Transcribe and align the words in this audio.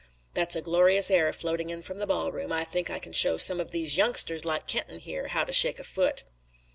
That's 0.33 0.55
a 0.55 0.63
glorious 0.63 1.11
air 1.11 1.31
floating 1.31 1.69
in 1.69 1.83
from 1.83 1.99
the 1.99 2.07
ballroom. 2.07 2.51
I 2.51 2.63
think 2.63 2.89
I 2.89 2.97
can 2.97 3.11
show 3.13 3.37
some 3.37 3.59
of 3.59 3.69
these 3.69 3.97
youngsters 3.97 4.43
like 4.43 4.65
Kenton 4.65 4.97
here 4.97 5.27
how 5.27 5.43
to 5.43 5.53
shake 5.53 5.77
a 5.79 5.83
foot." 5.83 6.23